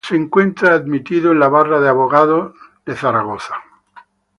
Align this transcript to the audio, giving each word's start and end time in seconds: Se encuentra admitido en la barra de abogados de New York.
Se 0.03 0.15
encuentra 0.15 0.73
admitido 0.73 1.31
en 1.31 1.39
la 1.39 1.47
barra 1.47 1.79
de 1.79 1.87
abogados 1.87 2.55
de 2.87 2.93
New 2.95 3.13
York. 3.13 3.53